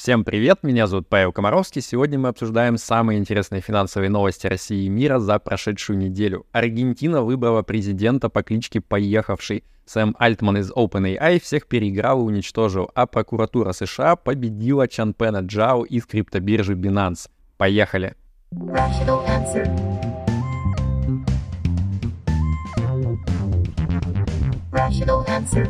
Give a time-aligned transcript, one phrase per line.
[0.00, 1.82] Всем привет, меня зовут Павел Комаровский.
[1.82, 6.46] Сегодня мы обсуждаем самые интересные финансовые новости России и мира за прошедшую неделю.
[6.52, 9.62] Аргентина выбрала президента по кличке Поехавший.
[9.84, 16.06] Сэм Альтман из OpenAI всех переиграл и уничтожил, а прокуратура США победила Чанпена Джао из
[16.06, 17.28] криптобиржи Binance.
[17.58, 18.14] Поехали!
[24.72, 25.68] Rational answer.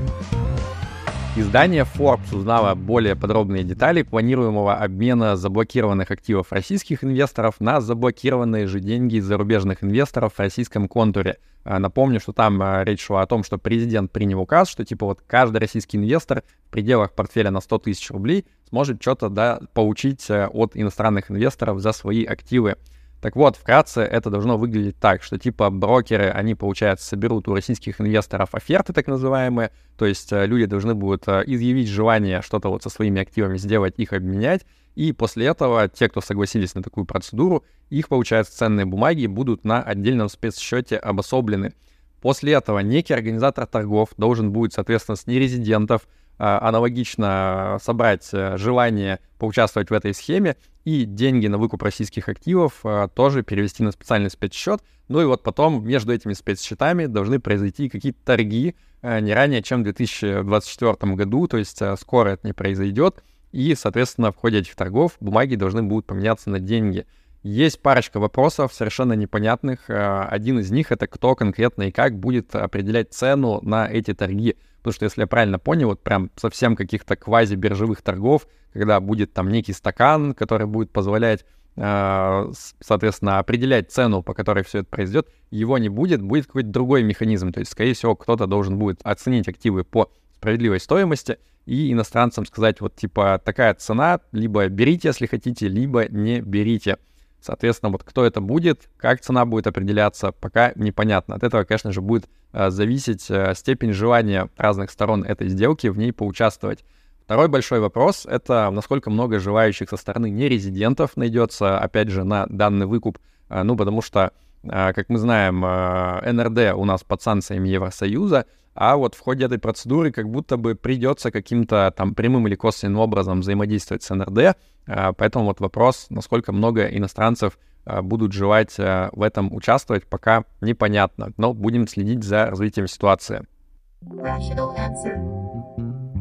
[1.37, 8.81] Издание Forbes узнало более подробные детали планируемого обмена заблокированных активов российских инвесторов на заблокированные же
[8.81, 11.39] деньги зарубежных инвесторов в российском контуре.
[11.63, 15.07] А, напомню, что там а, речь шла о том, что президент принял указ, что типа
[15.07, 20.29] вот каждый российский инвестор в пределах портфеля на 100 тысяч рублей сможет что-то да, получить
[20.31, 22.77] э, от иностранных инвесторов за свои активы.
[23.21, 28.01] Так вот, вкратце это должно выглядеть так, что типа брокеры, они, получается, соберут у российских
[28.01, 32.83] инвесторов оферты так называемые, то есть э, люди должны будут э, изъявить желание что-то вот
[32.83, 37.65] со своими активами сделать, их обменять, и после этого те, кто согласились на такую процедуру,
[37.91, 41.75] их, получается, ценные бумаги будут на отдельном спецсчете обособлены.
[42.23, 46.09] После этого некий организатор торгов должен будет, соответственно, с нерезидентов
[46.41, 53.09] аналогично собрать э, желание поучаствовать в этой схеме и деньги на выкуп российских активов а,
[53.09, 54.81] тоже перевести на специальный спецсчет.
[55.09, 59.81] Ну и вот потом между этими спецсчетами должны произойти какие-то торги а, не ранее, чем
[59.81, 63.23] в 2024 году, то есть скоро это не произойдет.
[63.53, 67.05] И, соответственно, в ходе этих торгов бумаги должны будут поменяться на деньги.
[67.43, 69.81] Есть парочка вопросов совершенно непонятных.
[69.89, 74.57] Один из них— это кто конкретно и как будет определять цену на эти торги.
[74.81, 79.49] Потому что, если я правильно понял, вот прям совсем каких-то квази-биржевых торгов, когда будет там
[79.51, 81.45] некий стакан, который будет позволять,
[81.77, 87.03] э, соответственно, определять цену, по которой все это произойдет, его не будет, будет какой-то другой
[87.03, 87.53] механизм.
[87.53, 92.81] То есть, скорее всего, кто-то должен будет оценить активы по справедливой стоимости и иностранцам сказать,
[92.81, 96.97] вот типа такая цена, либо берите, если хотите, либо не берите.
[97.41, 101.37] Соответственно, вот кто это будет, как цена будет определяться, пока непонятно.
[101.37, 105.99] От этого, конечно же, будет э, зависеть э, степень желания разных сторон этой сделки в
[105.99, 106.85] ней поучаствовать.
[107.25, 112.87] Второй большой вопрос— это насколько много желающих со стороны нерезидентов найдется, опять же, на данный
[112.87, 113.19] выкуп.
[113.49, 114.33] Э, ну, потому что,
[114.63, 118.45] как мы знаем, НРД у нас под санкциями Евросоюза,
[118.75, 123.01] а вот в ходе этой процедуры как будто бы придется каким-то там прямым или косвенным
[123.01, 129.11] образом взаимодействовать с НРД, а, поэтому вот вопрос, насколько много иностранцев а, будут желать а,
[129.13, 133.47] в этом участвовать, пока непонятно, но будем следить за развитием ситуации.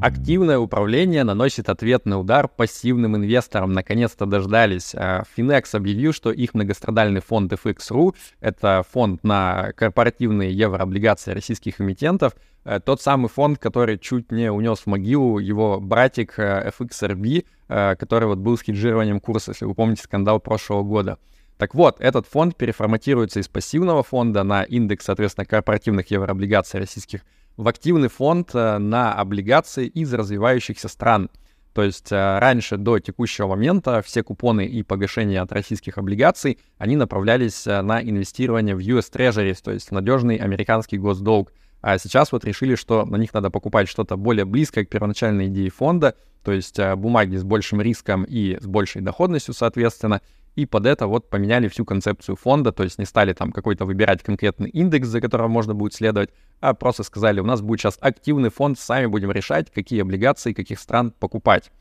[0.02, 3.74] Активное управление наносит ответный удар пассивным инвесторам.
[3.74, 4.96] Наконец-то дождались.
[4.96, 12.34] Finex объявил, что их многострадальный фонд FX.ru, это фонд на корпоративные еврооблигации российских эмитентов,
[12.64, 17.96] э, тот самый фонд, который чуть не унес в могилу его братик э, FXRB, э,
[17.98, 21.18] который вот был с хеджированием курса, если вы помните скандал прошлого года.
[21.58, 27.26] Так вот, этот фонд переформатируется из пассивного фонда на индекс, соответственно, корпоративных еврооблигаций российских
[27.60, 31.30] в активный фонд э, на облигации из развивающихся стран.
[31.74, 36.96] То есть э, раньше, до текущего момента, все купоны и погашения от российских облигаций, они
[36.96, 41.52] направлялись э, на инвестирование в US Treasuries, то есть надежный американский госдолг.
[41.82, 45.70] А сейчас вот решили, что на них надо покупать что-то более близкое к первоначальной идее
[45.70, 46.16] фонда,
[46.46, 50.22] то есть бумаги с большим риском и с большей доходностью, соответственно,
[50.56, 54.24] и под это вот поменяли всю концепцию фонда, то есть не стали там какой-то выбирать
[54.24, 56.30] конкретный индекс, за которым можно будет следовать,
[56.60, 60.80] а просто сказали, у нас будет сейчас активный фонд, сами будем решать, какие облигации каких
[60.80, 61.72] стран покупать.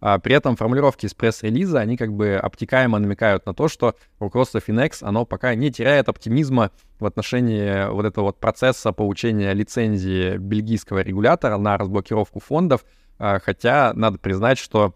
[0.00, 4.58] А при этом формулировки из пресс-релиза, они как бы обтекаемо намекают на то, что руководство
[4.58, 11.00] Finex, оно пока не теряет оптимизма в отношении вот этого вот процесса получения лицензии бельгийского
[11.00, 12.84] регулятора на разблокировку фондов,
[13.18, 14.94] а, хотя надо признать, что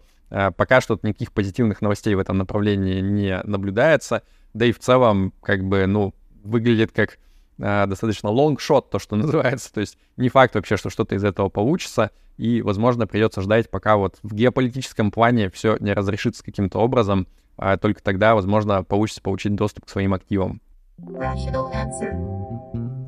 [0.57, 4.23] пока что никаких позитивных новостей в этом направлении не наблюдается.
[4.53, 6.13] Да и в целом, как бы, ну,
[6.43, 7.17] выглядит как
[7.59, 9.73] э, достаточно лонгшот, то, что называется.
[9.73, 12.11] То есть не факт вообще, что что-то из этого получится.
[12.37, 17.27] И, возможно, придется ждать, пока вот в геополитическом плане все не разрешится каким-то образом.
[17.57, 20.61] А только тогда, возможно, получится получить доступ к своим активам.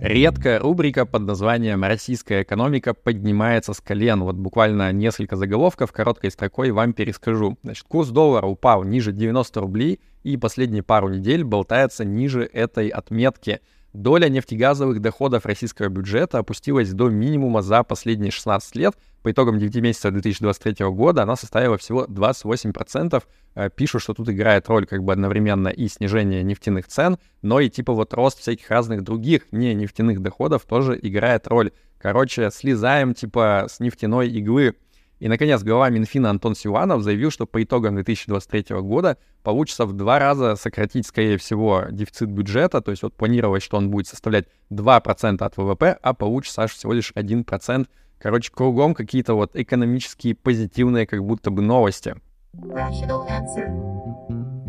[0.08, 4.22] Редкая рубрика под названием «Российская экономика поднимается с колен».
[4.22, 7.58] Вот буквально несколько заголовков короткой строкой вам перескажу.
[7.64, 13.62] Значит, курс доллара упал ниже 90 рублей и последние пару недель болтается ниже этой отметки–
[13.96, 18.94] Доля нефтегазовых доходов российского бюджета опустилась до минимума за последние 16 лет.
[19.24, 23.24] По итогам 9 месяцев 2023 года она составила всего 28%.
[23.56, 27.70] Э, пишут, что тут играет роль как бы одновременно и снижение нефтяных цен, но и
[27.70, 31.72] типа вот рост всяких разных других не нефтяных доходов тоже играет роль.
[31.98, 34.76] Короче, слезаем типа с нефтяной иглы.
[35.20, 40.20] И, наконец, глава Минфина Антон Силанов заявил, что по итогам 2023 года получится в два
[40.20, 45.38] раза сократить, скорее всего, дефицит бюджета, то есть вот планировать, что он будет составлять 2%
[45.42, 47.88] от ВВП, а получится аж всего лишь 1%.
[48.18, 52.16] Короче, кругом какие-то вот экономические позитивные как будто бы новости.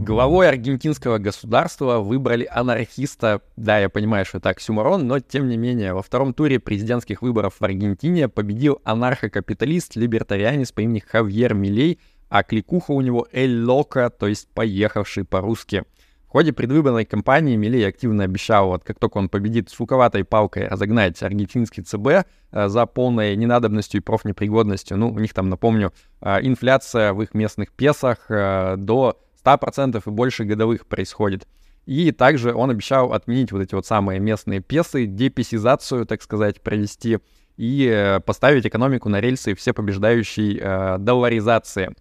[0.07, 3.43] Главой аргентинского государства выбрали анархиста.
[3.57, 7.55] Да, я понимаю, что это оксюморон, но тем не менее, во втором туре президентских выборов
[7.59, 11.99] в Аргентине победил анархокапиталист, либертарианец по имени Хавьер Милей,
[12.29, 15.83] а кликуха у него Эль Лока, то есть поехавший по-русски.
[16.29, 21.21] В ходе предвыборной кампании Милей активно обещал, вот как только он победит, суковатой палкой разогнать
[21.21, 22.07] аргентинский ЦБ
[22.53, 24.97] э, за полной ненадобностью и профнепригодностью.
[24.99, 30.11] Ну, у них там, напомню, э, инфляция в их местных песах э, до 100% и
[30.11, 31.47] больше годовых происходит.
[31.87, 37.19] И также он обещал отменить вот эти вот самые местные песы, депесизацию, так сказать, провести
[37.57, 41.95] и э, поставить экономику на рельсы все побеждающей э, долларизации.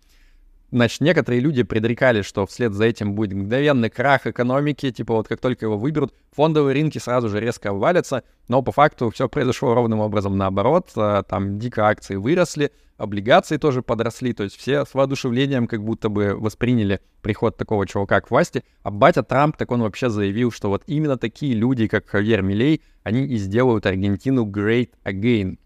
[0.72, 5.40] Значит, некоторые люди предрекали, что вслед за этим будет мгновенный крах экономики, типа вот как
[5.40, 10.00] только его выберут, фондовые рынки сразу же резко обвалятся, но по факту все произошло ровным
[10.00, 15.68] образом наоборот, э, там дико акции выросли, облигации тоже подросли, то есть все с воодушевлением
[15.68, 20.10] как будто бы восприняли приход такого чувака к власти, а батя Трамп, так он вообще
[20.10, 25.58] заявил, что вот именно такие люди, как Хавьер Милей, они и сделают Аргентину great again.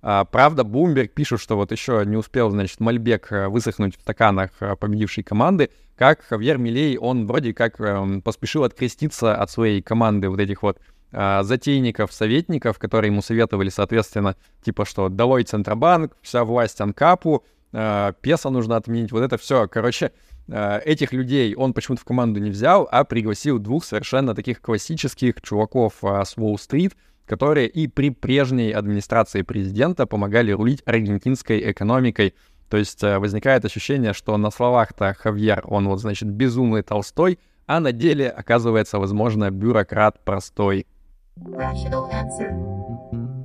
[0.00, 4.50] А, правда, Бумберг пишет, что вот еще не успел, значит, Мальбек э, высохнуть в стаканах
[4.60, 10.28] э, победившей команды, как Хавьер Милей, он вроде как э, поспешил откреститься от своей команды
[10.28, 10.78] вот этих вот
[11.12, 18.12] э, затейников, советников, которые ему советовали, соответственно, типа что долой Центробанк, вся власть Анкапу, э,
[18.20, 19.68] песо нужно отменить, вот это все.
[19.68, 20.12] Короче,
[20.48, 25.40] э, этих людей он почему-то в команду не взял, а пригласил двух совершенно таких классических
[25.42, 26.96] чуваков с Уолл-стрит,
[27.26, 32.34] которые и при прежней администрации президента помогали рулить аргентинской экономикой.
[32.70, 37.38] То есть возникает ощущение, что на словах-то Хавьер, он вот, значит, безумный Толстой,
[37.68, 40.86] а на деле оказывается, возможно, бюрократ простой.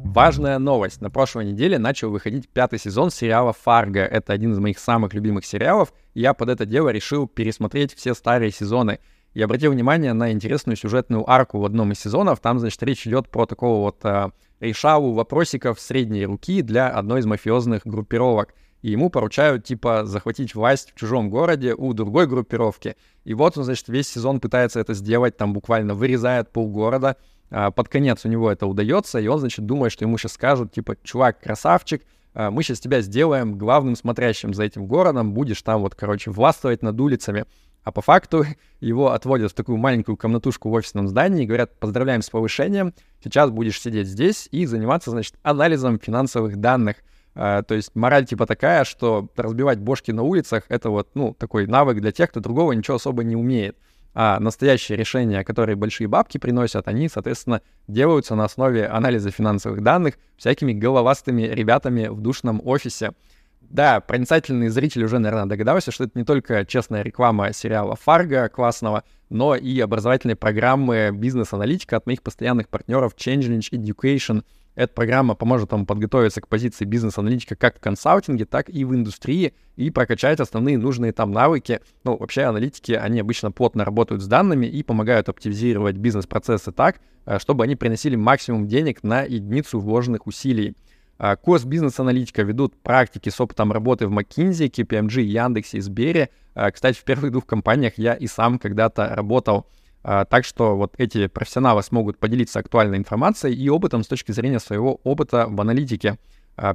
[0.05, 1.01] Важная новость.
[1.01, 4.01] На прошлой неделе начал выходить пятый сезон сериала «Фарго».
[4.01, 5.93] Это один из моих самых любимых сериалов.
[6.13, 8.99] Я под это дело решил пересмотреть все старые сезоны—
[9.33, 12.39] и обратил внимание на интересную сюжетную арку в одном из сезонов.
[12.39, 14.29] Там, значит, речь идет про такого вот э,
[14.59, 18.53] решалу вопросиков средней руки для одной из мафиозных группировок.
[18.81, 22.95] И ему поручают, типа, захватить власть в чужом городе у другой группировки.
[23.23, 27.17] И вот он, значит, весь сезон пытается это сделать, там буквально вырезает полгорода.
[27.55, 30.71] А под конец у него это удается, и он, значит, думает, что ему сейчас скажут,
[30.71, 32.01] типа, чувак, красавчик,
[32.33, 36.81] а, мы сейчас тебя сделаем главным смотрящим за этим городом, будешь там вот, короче, властвовать
[36.81, 37.45] над улицами.
[37.83, 38.43] А по факту
[38.79, 43.51] его отводят в такую маленькую комнатушку в офисном здании и говорят, поздравляем с повышением, сейчас
[43.51, 46.97] будешь сидеть здесь и заниматься, значит, анализом финансовых данных.
[47.35, 51.65] Uh, то есть мораль типа такая, что разбивать бошки на улицах— это вот, ну, такой
[51.65, 53.75] навык для тех, кто другого ничего особо не умеет.
[54.15, 60.15] А настоящие решения, которые большие бабки приносят, они, соответственно, делаются на основе анализа финансовых данных
[60.37, 63.13] всякими головастыми ребятами в душном офисе.
[63.61, 69.03] Да, проницательный зритель уже, наверное, догадался, что это не только честная реклама сериала «Фарго» классного,
[69.29, 74.43] но и образовательные программы бизнес-аналитика от моих постоянных партнеров Changelinch Education.
[74.75, 79.53] Эта программа поможет вам подготовиться к позиции бизнес-аналитика как в консалтинге, так и в индустрии
[79.75, 81.79] и прокачать основные нужные там навыки.
[82.03, 87.37] Ну, вообще аналитики, они обычно плотно работают с данными и помогают оптимизировать бизнес-процессы так, э,
[87.37, 90.75] чтобы они приносили максимум денег на единицу вложенных усилий.
[91.19, 96.29] А, курс бизнес-аналитика ведут практики с опытом работы в McKinsey, KPMG, Яндексе и Сбере.
[96.55, 99.67] А, кстати, в первых двух компаниях я и сам когда-то работал.
[100.03, 104.59] А, так что вот эти профессионалы смогут поделиться актуальной информацией и опытом с точки зрения
[104.59, 106.17] своего опыта в аналитике.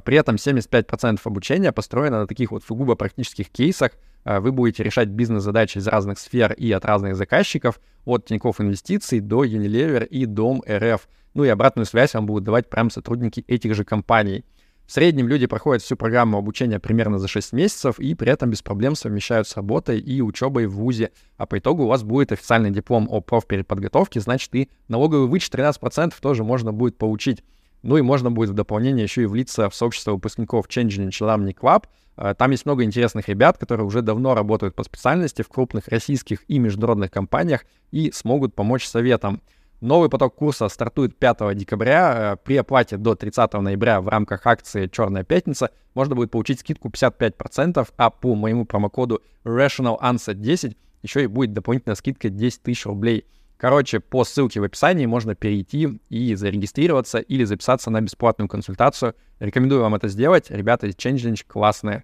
[0.03, 3.91] При этом 75% обучения построено на таких вот сугубо практических кейсах.
[4.25, 9.45] Вы будете решать бизнес-задачи из разных сфер и от разных заказчиков, от Тинькофф Инвестиций до
[9.45, 13.83] Unilever и Дом РФ— ну и обратную связь вам будут давать прям сотрудники этих же
[13.83, 14.43] компаний.
[14.89, 18.63] В среднем люди проходят всю программу обучения примерно за 6 месяцев и при этом без
[18.63, 21.11] проблем совмещают с работой и учебой в ВУЗе.
[21.37, 26.15] А по итогу у вас будет официальный диплом о профпереподготовке, значит и налоговый вычет 13%
[26.19, 27.43] тоже можно будет получить.
[27.83, 31.83] Ну и можно будет в дополнение еще и влиться в сообщество выпускников Changing Alumni Club.
[32.15, 36.43] А, там есть много интересных ребят, которые уже давно работают по специальности в крупных российских
[36.47, 39.43] и международных компаниях и смогут помочь советам.
[39.81, 42.33] Новый поток курса стартует 5 декабря.
[42.33, 46.89] Э, при оплате до 30 ноября в рамках акции «Черная пятница» можно будет получить скидку
[46.89, 52.85] 55%, а по моему промокоду Rational Answer 10 еще и будет дополнительная скидка 10 тысяч
[52.85, 53.25] рублей.
[53.57, 59.15] Короче, по ссылке в описании можно перейти и зарегистрироваться или записаться на бесплатную консультацию.
[59.39, 60.49] Рекомендую вам это сделать.
[60.49, 62.03] Ребята из ChangeLinch классные.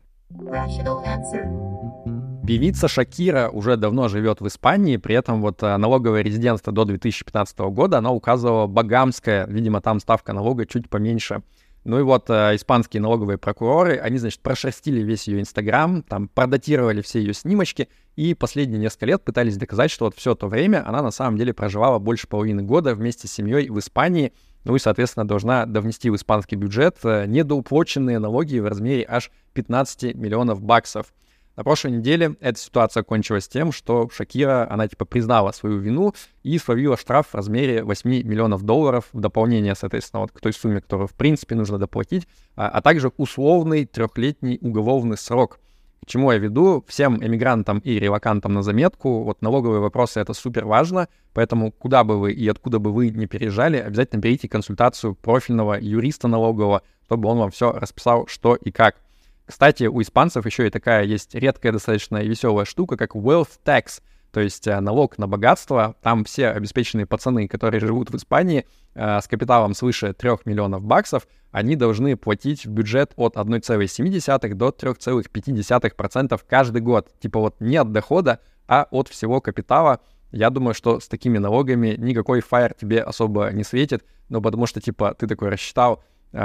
[2.48, 7.58] Певица Шакира уже давно живет в Испании, при этом вот э, налоговое резидентство до 2015
[7.60, 11.42] года, она указывала Багамское, видимо, там ставка налога чуть поменьше.
[11.86, 17.02] Ну и вот э, испанские налоговые прокуроры, они, значит, прошерстили весь ее Инстаграм, там продатировали
[17.02, 21.02] все ее снимочки, и последние несколько лет пытались доказать, что вот все то время она
[21.02, 24.34] на самом деле проживала больше половины года вместе с семьей в Испании,
[24.66, 30.14] ну и, соответственно, должна довнести в испанский бюджет э, недоуплоченные налоги в размере аж 15
[30.14, 31.12] миллионов баксов.
[31.56, 36.58] На прошлой неделе эта ситуация кончилась тем, что Шакира, она типа признала свою вину и
[36.58, 41.08] словила штраф в размере 8 миллионов долларов в дополнение, соответственно, вот к той сумме, которую
[41.08, 45.60] в принципе нужно доплатить, а, а также условный трехлетний уголовный срок.
[46.04, 46.84] К чему я веду?
[46.88, 52.20] Всем эмигрантам и релакантам на заметку, вот налоговые вопросы— это супер важно, поэтому куда бы
[52.20, 57.38] вы и откуда бы вы не переезжали, обязательно берите консультацию профильного юриста налогового, чтобы он
[57.38, 59.05] вам все расписал, что и как.
[59.46, 64.42] Кстати, у испанцев еще и такая есть редкая достаточно веселая штука, как wealth tax, то
[64.42, 65.96] есть э, налог на богатство.
[66.02, 71.28] Там все обеспеченные пацаны, которые живут в Испании э, с капиталом свыше 3 миллионов баксов,
[71.52, 77.10] они должны платить в бюджет от 1,7 до 3,5% каждый год.
[77.20, 80.02] Типа вот не от дохода, а от всего капитала.
[80.32, 84.82] Я думаю, что с такими налогами никакой фаер тебе особо не светит, ну потому что,
[84.82, 86.04] типа, ты такой рассчитал,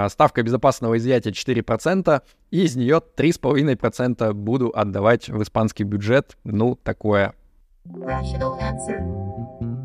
[0.08, 6.36] ставка безопасного изъятия 4%, и из нее 3,5% буду отдавать в испанский бюджет.
[6.44, 7.34] Ну, такое.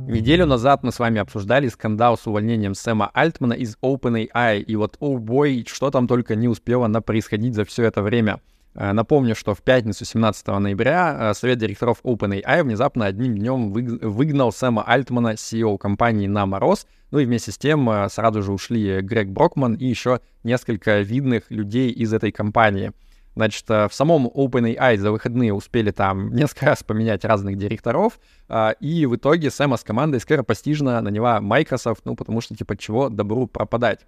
[0.08, 4.98] Неделю назад мы с вами обсуждали скандал с увольнением Сэма Альтмана из OpenAI, и вот,
[5.00, 8.40] о oh бой, что там только не успело на происходить за все это время—
[8.75, 14.84] напомню, что в пятницу 17 ноября э, совет директоров OpenAI внезапно одним днем выгнал Сэма
[14.84, 19.29] Альтмана, CEO компании на мороз, ну и вместе с тем э, сразу же ушли Грег
[19.29, 22.91] Брокман и еще несколько видных людей из этой компании.
[23.38, 28.17] Значит, в самом OpenAI за выходные успели там несколько раз поменять разных директоров,
[28.79, 33.48] и в итоге Сэма с командой скоропостижно наняла Microsoft, ну потому что типа чего добру
[33.48, 34.05] пропадать.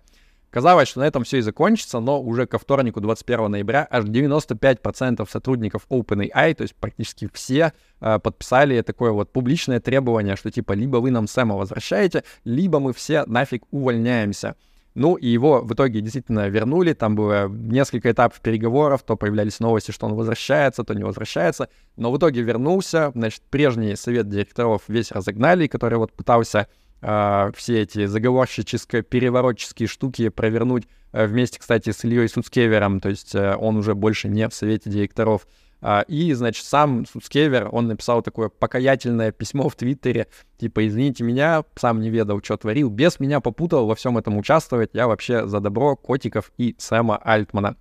[0.57, 5.29] Казалось, что на этом все и закончится, но уже ко вторнику 21 ноября аж 95%
[5.29, 10.97] сотрудников OpenAI, то есть практически все, э, подписали такое вот публичное требование, что типа либо
[10.97, 14.55] вы нам Сэма возвращаете, либо мы все нафиг увольняемся.
[14.95, 19.91] Ну, и его в итоге действительно вернули, там было несколько этапов переговоров, то появлялись новости,
[19.91, 25.11] что он возвращается, то не возвращается, но в итоге вернулся, значит, прежний совет директоров весь
[25.11, 26.67] разогнали, который вот пытался
[27.01, 33.55] э, все эти заговорщическо-переворотческие штуки провернуть э, вместе, кстати, с Ильей Суцкевером, то есть э,
[33.55, 35.47] он уже больше не в совете директоров.
[35.79, 40.25] Uh, и, значит, сам Суцкевер, он написал такое покаятельное письмо в Твиттере,
[40.57, 44.89] типа, извините меня, сам не ведал, что творил, без меня попутал во всем этом участвовать,
[44.93, 47.77] я вообще за добро котиков и Сэма Альтмана.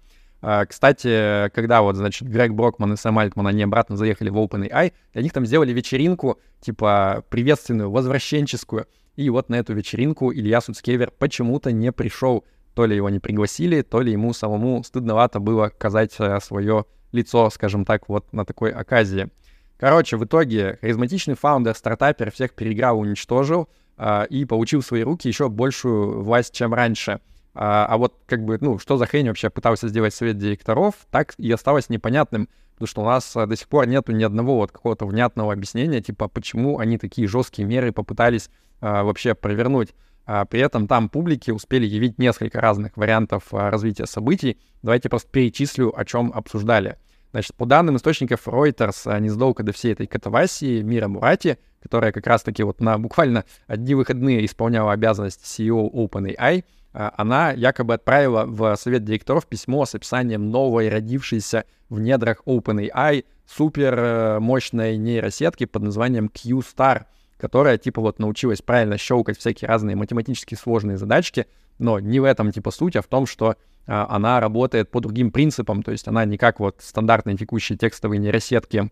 [0.68, 5.22] Кстати, когда вот, значит, Грег Брокман и Сэм Альтман, они обратно заехали в OpenAI, для
[5.22, 11.72] них там сделали вечеринку, типа, приветственную, возвращенческую, и вот на эту вечеринку Илья Суцкевер почему-то
[11.72, 12.44] не пришел.
[12.74, 17.48] То ли его не пригласили, то ли ему самому стыдновато было казать э, свое лицо,
[17.48, 19.30] скажем так, вот на такой оказии.
[19.78, 25.26] Короче, в итоге харизматичный фаундер, стартапер всех переиграл, уничтожил э, и получил в свои руки
[25.26, 27.20] еще большую власть, чем раньше.
[27.58, 31.32] А, а вот как бы, ну, что за хрень вообще пытался сделать совет директоров, так
[31.38, 34.72] и осталось непонятным, потому что у нас а, до сих пор нету ни одного вот
[34.72, 39.94] какого-то внятного объяснения, типа, почему они такие жесткие меры попытались вообще провернуть.
[40.26, 44.58] А, при этом там публике успели явить несколько разных вариантов а, развития событий.
[44.82, 46.96] Давайте просто перечислю, о чем обсуждали.
[47.30, 52.62] Значит, по данным источников Reuters, незадолго до всей этой катавасии Мира Мурати, которая как раз-таки
[52.62, 59.46] вот на буквально одни выходные исполняла обязанности CEO OpenAI, она якобы отправила в совет директоров
[59.46, 67.04] письмо с описанием новой родившейся в недрах OpenAI супер э, мощной нейросетки под названием Q-Star—
[67.38, 71.46] которая, типа, вот научилась правильно щелкать всякие разные математически сложные задачки,
[71.78, 75.30] но не в этом, типа, суть, а в том, что а, она работает по другим
[75.30, 78.90] принципам, то есть она не как вот стандартные текущие текстовые нейросетки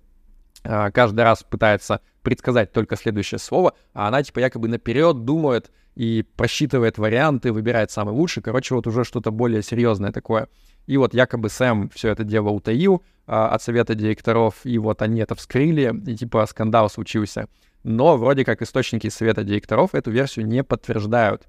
[0.64, 6.24] а, каждый раз пытается предсказать только следующее слово, а она, типа, якобы наперед думает и
[6.36, 10.48] просчитывает варианты, выбирает самый лучший, короче, вот уже что-то более серьезное такое.
[10.86, 15.20] И вот якобы Сэм все это дело утаил а, от совета директоров, и вот они
[15.20, 17.48] это вскрыли, и типа скандал случился
[17.84, 21.46] но вроде как источники совета директоров эту версию не подтверждают.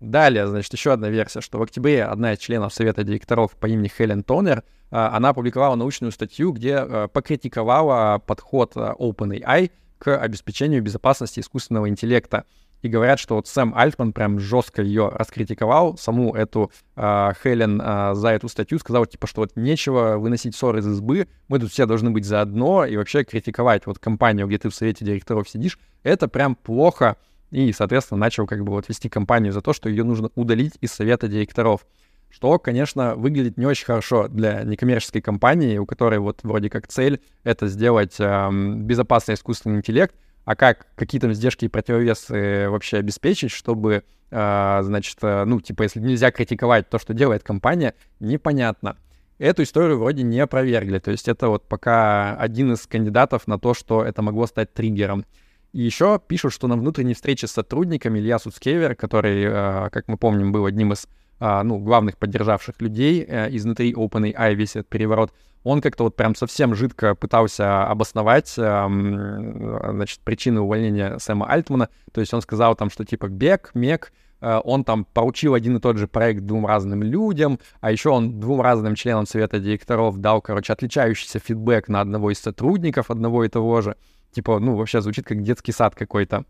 [0.00, 3.88] Далее, значит, еще одна версия, что в октябре одна из членов совета директоров по имени
[3.88, 10.82] Хелен Тонер, а, она опубликовала научную статью, где а, покритиковала подход а, OpenAI к обеспечению
[10.82, 12.44] безопасности искусственного интеллекта.
[12.84, 18.14] И говорят, что вот Сэм Альтман прям жестко ее раскритиковал, саму эту э, Хелен э,
[18.14, 21.86] за эту статью, сказал, типа, что вот нечего выносить ссоры из избы, мы тут все
[21.86, 26.28] должны быть заодно, и вообще критиковать вот компанию, где ты в совете директоров сидишь, это
[26.28, 27.16] прям плохо,
[27.50, 30.92] и, соответственно, начал как бы вот вести компанию за то, что ее нужно удалить из
[30.92, 31.86] совета директоров
[32.28, 37.20] что, конечно, выглядит не очень хорошо для некоммерческой компании, у которой вот вроде как цель
[37.44, 43.50] это сделать эм, безопасный искусственный интеллект, а как какие то издержки и противовесы вообще обеспечить,
[43.50, 48.96] чтобы, э, значит, э, ну, типа, если нельзя критиковать то, что делает компания, непонятно.
[49.38, 53.74] Эту историю вроде не опровергли, то есть это вот пока один из кандидатов на то,
[53.74, 55.24] что это могло стать триггером.
[55.72, 60.16] И еще пишут, что на внутренней встрече с сотрудниками Илья Суцкевер, который, э, как мы
[60.16, 61.08] помним, был одним из
[61.40, 65.32] а, ну, главных поддержавших людей э, изнутри OpenAI весь этот переворот,
[65.64, 71.88] он как-то вот прям совсем жидко пытался обосновать, значит, причины увольнения Сэма Альтмана.
[72.12, 75.80] То есть он сказал там, что типа бег, мег, э, он там поручил один и
[75.80, 80.42] тот же проект двум разным людям, а еще он двум разным членам совета директоров дал,
[80.42, 83.96] короче, отличающийся фидбэк на одного из сотрудников одного и того же.
[84.32, 86.44] Типа, ну, вообще звучит как детский сад какой-то.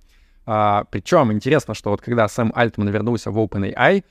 [0.47, 4.05] А, причем интересно, что вот когда Сэм Альтман вернулся в OpenAI,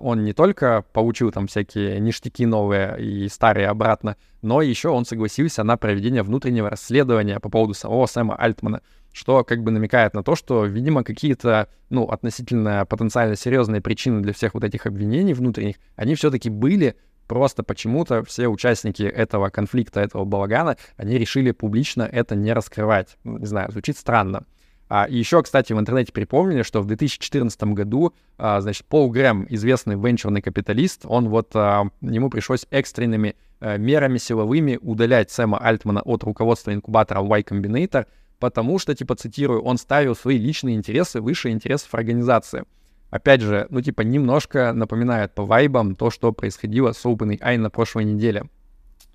[0.00, 5.64] он не только получил там всякие ништяки новые и старые обратно, но еще он согласился
[5.64, 8.80] на проведение внутреннего расследования по поводу самого Сэма Альтмана,
[9.12, 14.32] что как бы намекает на то, что, видимо, какие-то, ну, относительно потенциально серьезные причины для
[14.32, 16.96] всех вот этих обвинений внутренних, они все-таки были,
[17.26, 23.16] Просто почему-то все участники этого конфликта, этого балагана, они решили публично это не раскрывать.
[23.24, 24.44] Не знаю, звучит странно.
[24.88, 29.96] А, еще, кстати, в интернете припомнили, что в 2014 году, а, значит, Пол Грэм, известный
[29.96, 36.22] венчурный капиталист, он вот, а, ему пришлось экстренными а, мерами силовыми удалять Сэма Альтмана от
[36.22, 38.06] руководства инкубатора Y Combinator,
[38.38, 42.64] потому что, типа, цитирую, он ставил свои личные интересы выше интересов организации.
[43.10, 48.04] Опять же, ну, типа, немножко напоминает по вайбам то, что происходило с OpenAI на прошлой
[48.04, 48.44] неделе.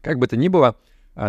[0.02, 0.76] Как бы то ни было,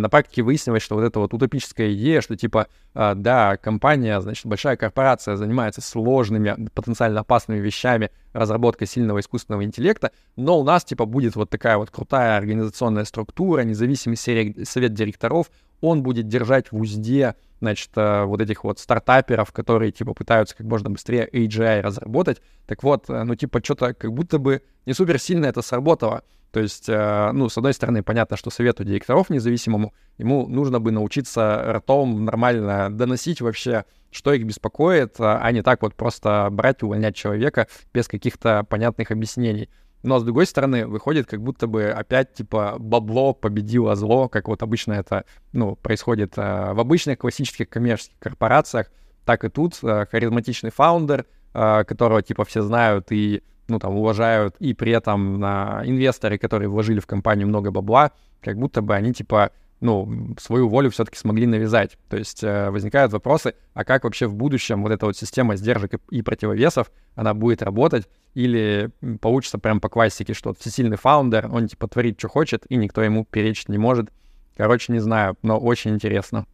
[0.01, 4.47] на практике выяснилось, что вот эта вот утопическая идея, что типа, а, да, компания, значит,
[4.47, 11.05] большая корпорация занимается сложными, потенциально опасными вещами, разработкой сильного искусственного интеллекта, но у нас, типа,
[11.05, 15.51] будет вот такая вот крутая организационная структура, независимый совет директоров,
[15.83, 20.67] он будет держать в узде, значит, а, вот этих вот стартаперов, которые, типа, пытаются как
[20.67, 22.41] можно быстрее AGI разработать.
[22.67, 26.23] Так вот, ну, типа, что-то как будто бы не супер сильно это сработало.
[26.53, 30.93] То есть, э, ну, с одной стороны, понятно, что совету директоров независимому, ему нужно бы
[30.93, 37.17] научиться ртом нормально доносить вообще, что их беспокоит, а не так вот просто брать, увольнять
[37.17, 39.71] человека без каких-то понятных объяснений.
[40.03, 44.63] Но, с другой стороны, выходит, как будто бы опять, типа, бабло победило зло, как вот
[44.63, 48.91] обычно это, ну, происходит э, в обычных классических коммерческих корпорациях,
[49.25, 54.75] так и тут э, харизматичный фаундер, которого, типа, все знают и ну, там, уважают, и
[54.75, 59.51] при этом а, инвесторы, которые вложили в компанию много бабла, как будто бы они, типа,
[59.83, 61.99] ну, свою волю все-таки смогли навязать.
[62.09, 65.95] То есть э, возникают вопросы, а как вообще в будущем вот эта вот система сдержек
[65.95, 68.91] и, и противовесов, она будет работать, или
[69.21, 73.25] получится прям по классике, что всесильный фаундер, он типа творит, что хочет, и никто ему
[73.25, 74.11] перечить не может.
[74.57, 76.47] Короче, не знаю, но очень интересно.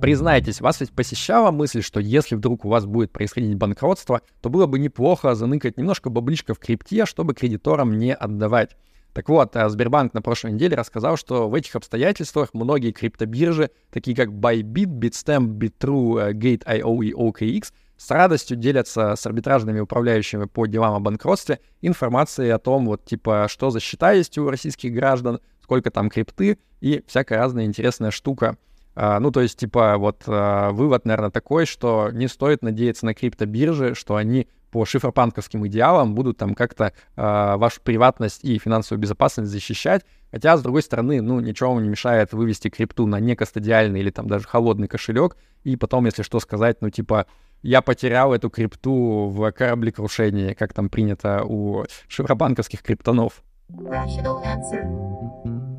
[0.00, 4.66] Признайтесь, вас ведь посещала мысль, что если вдруг у вас будет происходить банкротство, то было
[4.66, 8.76] бы неплохо заныкать немножко бабличка в крипте, чтобы кредиторам не отдавать.
[9.14, 14.16] Так вот, э, Сбербанк на прошлой неделе рассказал, что в этих обстоятельствах многие криптобиржи, такие
[14.16, 20.66] как Bybit, Bitstamp, Bitrue, э, Gate.io и OKX, с радостью делятся с арбитражными управляющими по
[20.66, 25.38] делам о банкротстве информацией о том, вот типа, что за счета есть у российских граждан,
[25.62, 28.58] сколько там крипты и всякая разная интересная штука.
[28.96, 33.14] А, ну, то есть, типа, вот а, вывод, наверное, такой, что не стоит надеяться на
[33.14, 39.52] криптобиржи, что они по шифропанковским идеалам будут там как-то а, вашу приватность и финансовую безопасность
[39.52, 40.04] защищать.
[40.32, 44.26] Хотя, с другой стороны, ну, ничего вам не мешает вывести крипту на некостадиальный или там
[44.26, 47.26] даже холодный кошелек, и потом, если что, сказать, ну, типа,
[47.62, 53.44] я потерял эту крипту в кораблекрушении, как там принято у шифропанковских криптонов.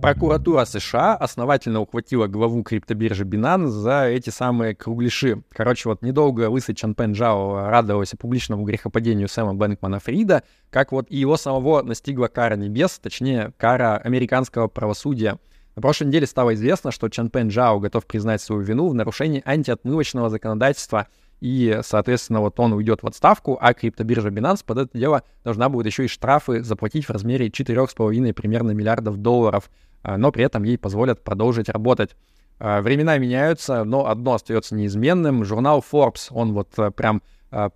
[0.05, 5.41] Прокуратура США основательно ухватила главу криптобиржи Binance за эти самые кругляши.
[5.49, 11.17] Короче, вот недолго лысый Чанпен Джао радовался публичному грехопадению Сэма Бэнкмана Фрида, как вот и
[11.17, 15.39] его самого настигла кара небес, точнее, кара американского правосудия.
[15.75, 19.41] На прошлой неделе стало известно, что Чан Пен Джао готов признать свою вину в нарушении
[19.43, 21.07] антиотмывочного законодательства—
[21.41, 25.85] и, соответственно, вот он уйдет в отставку, а криптобиржа Binance под это дело должна будет
[25.85, 29.69] еще и штрафы заплатить в размере 4,5 примерно миллиардов долларов,
[30.05, 32.15] но при этом ей позволят продолжить работать.
[32.59, 35.43] Времена меняются, но одно остается неизменным.
[35.43, 37.21] Журнал Forbes, он вот прям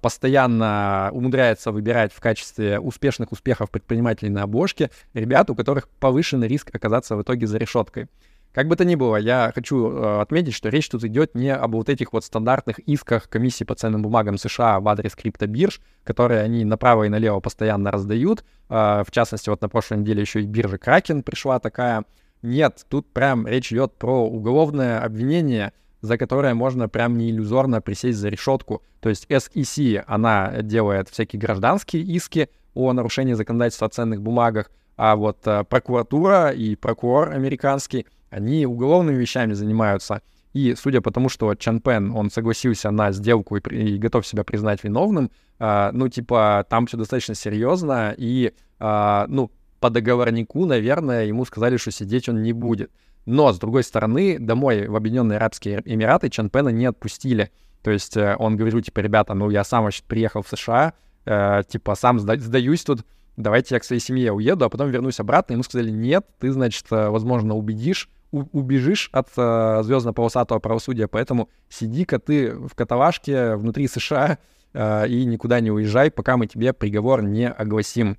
[0.01, 6.73] постоянно умудряется выбирать в качестве успешных успехов предпринимателей на обложке ребят, у которых повышенный риск
[6.73, 8.07] оказаться в итоге за решеткой.
[8.51, 11.75] Как бы то ни было, я хочу э, отметить, что речь тут идет не об
[11.75, 16.65] вот этих вот стандартных исках комиссии по ценным бумагам США в адрес криптобирж, которые они
[16.65, 18.43] направо и налево постоянно раздают.
[18.69, 22.05] Э, в частности, вот на прошлой неделе еще и биржа Кракен пришла такая.
[22.41, 28.17] Нет, тут прям речь идет про уголовное обвинение, за которое можно прям не иллюзорно присесть
[28.17, 28.81] за решетку.
[28.99, 35.15] То есть SEC, она делает всякие гражданские иски о нарушении законодательства о ценных бумагах, а
[35.15, 40.21] вот э, прокуратура и прокурор американский— они уголовными вещами занимаются.
[40.53, 44.43] И судя по тому, что Чан Пен, он согласился на сделку и, и готов себя
[44.43, 51.25] признать виновным, э, ну, типа, там все достаточно серьезно, и, э, ну, по договорнику, наверное,
[51.25, 52.91] ему сказали, что сидеть он не будет.
[53.25, 57.51] Но, с другой стороны, домой в Объединенные Арабские Эмираты Чан Пена не отпустили.
[57.83, 60.93] То есть э, он говорил, типа, ребята, ну, я сам вообще приехал в США,
[61.25, 63.05] э, типа, сам сда- сдаюсь тут,
[63.37, 65.53] давайте я к своей семье уеду, а потом вернусь обратно.
[65.53, 72.19] Ему сказали, нет, ты, значит, э, возможно, убедишь убежишь от э, звездно-полосатого правосудия, поэтому сиди-ка
[72.19, 74.37] ты в каталажке внутри США
[74.73, 78.17] э, и никуда не уезжай, пока мы тебе приговор не огласим.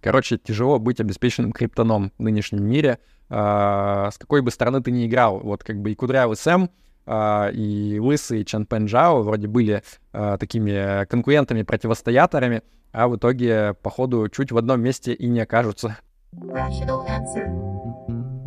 [0.00, 2.98] Короче, тяжело быть обеспеченным криптоном в нынешнем мире.
[3.28, 6.70] Э, с какой бы стороны ты ни играл, вот как бы и Кудрявый Сэм,
[7.06, 9.82] Uh, и Лысый Чан Пен Джао вроде были
[10.14, 15.98] uh, такими конкурентами-противостояторами, а в итоге, походу, чуть в одном месте и не окажутся.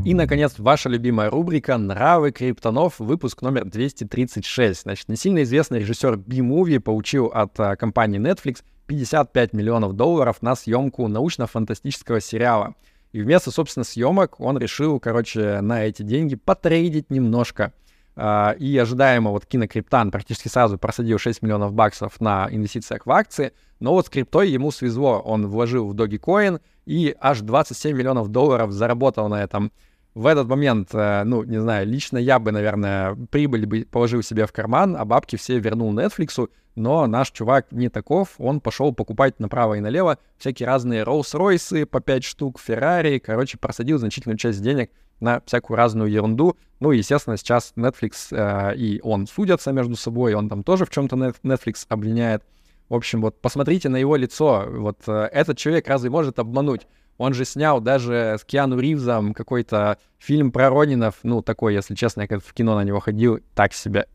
[0.07, 4.83] И, наконец, ваша любимая рубрика «Нравы криптонов», выпуск номер 236.
[4.83, 10.55] Значит, не сильно известный режиссер B-Movie получил от а, компании Netflix 55 миллионов долларов на
[10.55, 12.75] съемку научно-фантастического сериала.
[13.11, 17.73] И вместо, собственно, съемок он решил, короче, на эти деньги потрейдить немножко.
[18.15, 23.53] Uh, и ожидаемо вот кинокриптан практически сразу просадил 6 миллионов баксов на инвестициях в акции,
[23.79, 25.19] но вот с криптой ему свезло.
[25.19, 29.71] Он вложил в Dogecoin и аж 27 миллионов долларов заработал на этом
[30.17, 34.47] в этот момент, э, ну, не знаю, лично я бы, наверное, прибыль бы положил себе
[34.47, 39.39] в карман, а бабки все вернул Netflix, но наш чувак не таков, он пошел покупать
[39.39, 44.89] направо и налево всякие разные Rolls-Royce по 5 штук, Ferrari, короче, просадил значительную часть денег
[45.19, 46.57] на всякую разную ерунду.
[46.79, 51.15] Ну, естественно, сейчас Netflix э, и он судятся между собой, он там тоже в чем-то
[51.15, 52.43] Netflix обвиняет.
[52.89, 54.65] В общем, вот посмотрите на его лицо.
[54.67, 56.87] Вот э, этот человек разве может обмануть?
[57.17, 61.15] Он же снял даже с Киану Ривзом какой-то фильм про Ронинов.
[61.23, 64.07] Ну, такой, если честно, я как в кино на него ходил, так себе.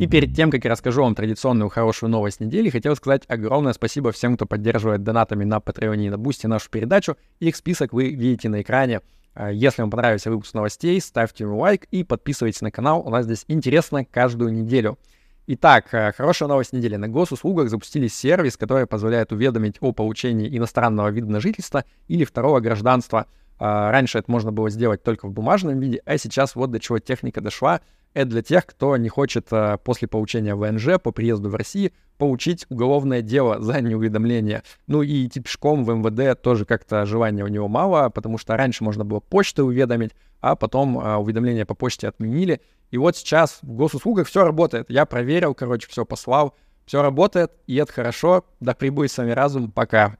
[0.00, 4.12] И перед тем, как я расскажу вам традиционную хорошую новость недели, хотел сказать огромное спасибо
[4.12, 7.16] всем, кто поддерживает донатами на Patreon и на Бусти нашу передачу.
[7.40, 9.00] Их список вы видите на экране.
[9.34, 13.02] А, если вам понравился выпуск новостей, ставьте ему лайк и подписывайтесь на канал.
[13.04, 14.98] У нас здесь интересно каждую неделю.
[15.50, 16.96] Итак, э, хорошая новость недели.
[16.96, 22.60] На госуслугах запустили сервис, который позволяет уведомить о получении иностранного вида на жительство или второго
[22.60, 23.24] гражданства.
[23.58, 26.98] А, раньше это можно было сделать только в бумажном виде, а сейчас вот до чего
[26.98, 27.80] техника дошла.
[28.12, 32.66] Это для тех, кто не хочет э, после получения ВНЖ по приезду в Россию получить
[32.68, 34.64] уголовное дело за неуведомление.
[34.86, 38.84] Ну и идти пешком в МВД тоже как-то желания у него мало, потому что раньше
[38.84, 40.10] можно было почтой уведомить,
[40.42, 42.60] а потом уведомления по почте отменили.
[42.90, 44.90] И вот сейчас в госуслугах все работает.
[44.90, 46.54] Я проверил, короче, все послал.
[46.86, 48.44] Все работает, и это хорошо.
[48.60, 49.70] Да прибудет с вами разум.
[49.70, 50.16] Пока.